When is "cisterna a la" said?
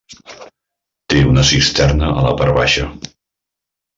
1.51-2.33